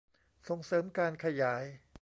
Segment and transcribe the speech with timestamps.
[0.47, 1.63] ส่งเสริมการขยาย